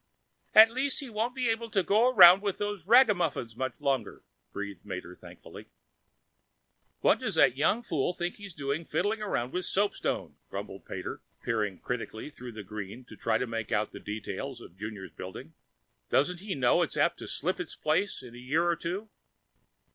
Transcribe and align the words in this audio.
"At 0.55 0.71
least 0.71 0.99
he 0.99 1.11
won't 1.11 1.35
be 1.35 1.47
able 1.47 1.69
to 1.69 1.83
go 1.83 2.09
around 2.09 2.41
with 2.41 2.57
those 2.57 2.87
ragamuffins 2.87 3.55
much 3.55 3.79
longer," 3.79 4.23
breathed 4.51 4.83
Mater 4.83 5.13
thankfully. 5.13 5.67
"What 7.01 7.19
does 7.19 7.35
the 7.35 7.55
young 7.55 7.83
fool 7.83 8.11
think 8.11 8.37
he's 8.37 8.55
doing, 8.55 8.83
fiddling 8.83 9.19
round 9.19 9.53
with 9.53 9.65
soapstone?" 9.65 10.37
grumbled 10.49 10.85
Pater, 10.87 11.21
peering 11.43 11.77
critically 11.77 12.31
through 12.31 12.53
the 12.53 12.63
green 12.63 13.05
to 13.09 13.15
try 13.15 13.37
to 13.37 13.45
make 13.45 13.71
out 13.71 13.91
the 13.91 13.99
details 13.99 14.59
of 14.59 14.75
Junior's 14.75 15.11
building. 15.11 15.53
"Doesn't 16.09 16.39
he 16.39 16.55
know 16.55 16.81
it's 16.81 16.97
apt 16.97 17.19
to 17.19 17.27
slip 17.27 17.59
its 17.59 17.75
place 17.75 18.23
in 18.23 18.33
a 18.33 18.39
year 18.39 18.63
or 18.63 18.75
two?" 18.75 19.07